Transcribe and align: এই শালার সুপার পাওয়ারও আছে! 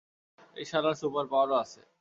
এই 0.55 0.65
শালার 0.71 0.95
সুপার 1.01 1.25
পাওয়ারও 1.31 1.55
আছে! 1.63 1.81